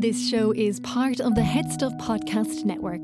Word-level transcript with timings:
This 0.00 0.30
show 0.30 0.52
is 0.52 0.80
part 0.80 1.20
of 1.20 1.34
the 1.34 1.42
Head 1.42 1.70
Stuff 1.70 1.92
Podcast 1.98 2.64
Network. 2.64 3.02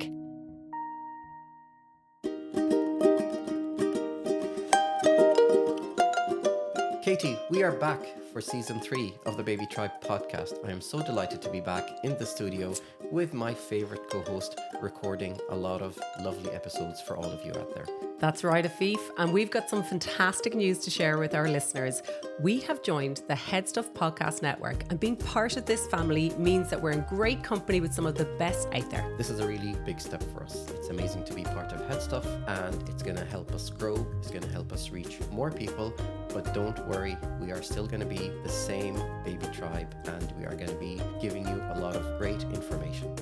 Katie, 7.05 7.37
we 7.51 7.63
are 7.63 7.73
back 7.73 8.01
for 8.37 8.43
season 8.43 8.79
three 8.79 9.15
of 9.25 9.39
the 9.39 9.43
Baby 9.43 9.65
Tribe 9.65 9.93
podcast. 10.03 10.63
I 10.63 10.71
am 10.71 10.83
so 10.83 11.01
delighted 11.01 11.41
to 11.41 11.49
be 11.49 11.59
back 11.59 11.89
in 12.05 12.19
the 12.19 12.27
studio 12.27 12.75
with 13.11 13.33
my 13.33 13.55
favorite 13.55 14.11
co 14.11 14.21
host, 14.21 14.61
recording 14.83 15.41
a 15.49 15.57
lot 15.57 15.81
of 15.81 15.99
lovely 16.21 16.51
episodes 16.51 17.01
for 17.01 17.17
all 17.17 17.25
of 17.25 17.43
you 17.47 17.53
out 17.53 17.75
there. 17.75 17.87
That's 18.19 18.45
right, 18.45 18.67
Afif. 18.67 18.99
And 19.17 19.33
we've 19.33 19.51
got 19.51 19.71
some 19.71 19.83
fantastic 19.83 20.55
news 20.55 20.81
to 20.81 20.91
share 20.91 21.17
with 21.17 21.35
our 21.35 21.49
listeners. 21.49 22.03
We 22.39 22.61
have 22.61 22.83
joined 22.83 23.23
the 23.27 23.35
Head 23.35 23.71
Stuff 23.71 23.95
Podcast 23.95 24.43
Network, 24.43 24.85
and 24.91 25.01
being 25.01 25.17
part 25.17 25.57
of 25.57 25.65
this 25.65 25.87
family 25.87 26.29
means 26.37 26.69
that 26.69 26.83
we're 26.83 26.91
in 26.91 27.07
great 27.09 27.43
company 27.43 27.81
with 27.81 27.95
some 27.95 28.05
of 28.05 28.17
the 28.17 28.27
best 28.39 28.69
out 28.75 28.91
there. 28.91 29.11
This 29.17 29.31
is 29.31 29.41
a 29.41 29.49
really 29.49 29.75
big 29.87 29.99
step 29.99 30.23
for 30.35 30.43
us. 30.43 30.69
It's 30.75 30.89
amazing 30.89 31.25
to 31.25 31.33
be 31.33 31.45
part 31.45 31.73
of 31.73 31.89
Head 31.89 32.03
Stuff, 32.03 32.27
and 32.49 32.87
it's 32.91 33.03
going 33.03 33.17
to 33.17 33.25
help 33.25 33.53
us 33.53 33.71
grow, 33.71 34.07
it's 34.19 34.31
going 34.31 34.43
to 34.43 34.53
help 34.53 34.75
us 34.75 34.91
reach 34.91 35.21
more 35.33 35.51
people. 35.51 35.95
But 36.37 36.53
don't 36.53 36.87
worry, 36.87 37.17
we 37.41 37.51
are 37.51 37.63
still 37.63 37.87
going 37.87 38.01
to 38.01 38.07
be 38.07 38.31
the 38.43 38.49
same 38.51 38.95
baby 39.25 39.47
tribe, 39.55 39.95
and 40.05 40.33
we 40.39 40.45
are 40.45 40.55
going 40.55 40.69
to 40.69 40.75
be 40.75 41.01
giving 41.19 41.49
you 41.49 41.55
a 41.73 41.81
lot 41.81 41.97
of 41.97 42.19
great 42.19 42.43
information. 42.43 43.17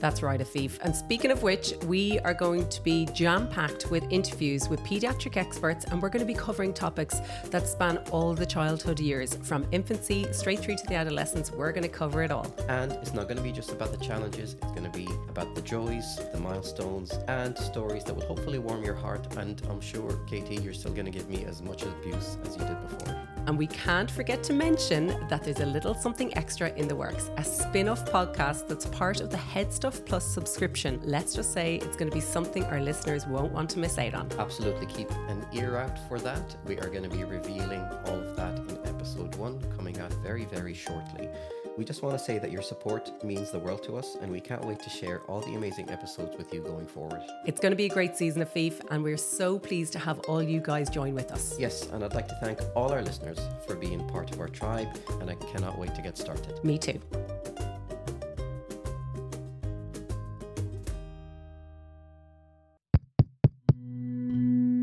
That's 0.00 0.22
right, 0.22 0.40
Afif. 0.40 0.78
And 0.80 0.96
speaking 0.96 1.30
of 1.30 1.42
which, 1.42 1.74
we 1.84 2.18
are 2.20 2.32
going 2.32 2.66
to 2.70 2.82
be 2.82 3.06
jam 3.12 3.46
packed 3.48 3.90
with 3.90 4.02
interviews 4.10 4.68
with 4.70 4.80
paediatric 4.80 5.36
experts, 5.36 5.84
and 5.84 6.00
we're 6.00 6.08
going 6.08 6.26
to 6.26 6.26
be 6.26 6.34
covering 6.34 6.72
topics 6.72 7.20
that 7.50 7.68
span 7.68 7.98
all 8.10 8.32
the 8.32 8.46
childhood 8.46 8.98
years 8.98 9.34
from 9.42 9.66
infancy 9.72 10.26
straight 10.32 10.58
through 10.60 10.76
to 10.76 10.86
the 10.86 10.94
adolescence. 10.94 11.52
We're 11.52 11.72
going 11.72 11.82
to 11.82 11.88
cover 11.88 12.22
it 12.22 12.30
all. 12.30 12.46
And 12.68 12.92
it's 12.92 13.12
not 13.12 13.24
going 13.24 13.36
to 13.36 13.42
be 13.42 13.52
just 13.52 13.72
about 13.72 13.92
the 13.92 14.02
challenges, 14.02 14.54
it's 14.54 14.72
going 14.72 14.90
to 14.90 14.98
be 14.98 15.06
about 15.28 15.54
the 15.54 15.62
joys, 15.62 16.18
the 16.32 16.40
milestones, 16.40 17.12
and 17.28 17.56
stories 17.58 18.02
that 18.04 18.14
will 18.14 18.26
hopefully 18.26 18.58
warm 18.58 18.82
your 18.82 18.94
heart. 18.94 19.36
And 19.36 19.60
I'm 19.68 19.82
sure, 19.82 20.18
Katie, 20.26 20.56
you're 20.56 20.72
still 20.72 20.92
going 20.92 21.04
to 21.04 21.12
give 21.12 21.28
me 21.28 21.44
as 21.44 21.60
much 21.60 21.82
abuse 21.82 22.38
as 22.46 22.56
you 22.56 22.64
did 22.64 22.80
before. 22.88 23.20
And 23.46 23.58
we 23.58 23.66
can't 23.66 24.10
forget 24.10 24.42
to 24.44 24.52
mention 24.52 25.08
that 25.28 25.42
there's 25.44 25.60
a 25.60 25.66
little 25.66 25.94
something 25.94 26.36
extra 26.36 26.72
in 26.74 26.88
the 26.88 26.94
works 26.94 27.30
a 27.36 27.44
spin 27.44 27.88
off 27.88 28.04
podcast 28.10 28.68
that's 28.68 28.86
part 28.86 29.20
of 29.20 29.30
the 29.30 29.36
Head 29.36 29.72
Stuff 29.90 30.04
Plus 30.04 30.24
subscription. 30.24 31.00
Let's 31.02 31.34
just 31.34 31.52
say 31.52 31.76
it's 31.76 31.96
going 31.96 32.08
to 32.08 32.14
be 32.14 32.20
something 32.20 32.62
our 32.66 32.80
listeners 32.80 33.26
won't 33.26 33.52
want 33.52 33.68
to 33.70 33.80
miss 33.80 33.98
out 33.98 34.14
on. 34.14 34.30
Absolutely 34.38 34.86
keep 34.86 35.10
an 35.28 35.44
ear 35.52 35.78
out 35.78 35.98
for 36.08 36.20
that. 36.20 36.56
We 36.64 36.78
are 36.78 36.88
going 36.88 37.02
to 37.02 37.08
be 37.08 37.24
revealing 37.24 37.80
all 38.06 38.20
of 38.20 38.36
that 38.36 38.56
in 38.56 38.78
episode 38.86 39.34
one 39.34 39.60
coming 39.76 39.98
out 39.98 40.12
very, 40.22 40.44
very 40.44 40.74
shortly. 40.74 41.28
We 41.76 41.84
just 41.84 42.02
want 42.02 42.16
to 42.16 42.22
say 42.22 42.38
that 42.38 42.52
your 42.52 42.62
support 42.62 43.24
means 43.24 43.50
the 43.50 43.58
world 43.58 43.82
to 43.84 43.96
us, 43.96 44.16
and 44.20 44.30
we 44.30 44.40
can't 44.40 44.64
wait 44.64 44.78
to 44.80 44.90
share 44.90 45.22
all 45.22 45.40
the 45.40 45.54
amazing 45.54 45.90
episodes 45.90 46.36
with 46.36 46.54
you 46.54 46.60
going 46.60 46.86
forward. 46.86 47.22
It's 47.44 47.58
going 47.58 47.72
to 47.72 47.76
be 47.76 47.86
a 47.86 47.88
great 47.88 48.16
season 48.16 48.42
Afif, 48.44 48.80
and 48.92 49.02
we're 49.02 49.16
so 49.16 49.58
pleased 49.58 49.92
to 49.94 49.98
have 49.98 50.20
all 50.20 50.42
you 50.42 50.60
guys 50.60 50.88
join 50.88 51.14
with 51.14 51.32
us. 51.32 51.58
Yes, 51.58 51.88
and 51.88 52.04
I'd 52.04 52.14
like 52.14 52.28
to 52.28 52.38
thank 52.40 52.60
all 52.76 52.92
our 52.92 53.02
listeners 53.02 53.40
for 53.66 53.74
being 53.74 54.06
part 54.08 54.30
of 54.32 54.38
our 54.38 54.48
tribe, 54.48 54.88
and 55.20 55.30
I 55.30 55.34
cannot 55.34 55.78
wait 55.78 55.96
to 55.96 56.02
get 56.02 56.16
started. 56.16 56.62
Me 56.62 56.78
too. 56.78 57.00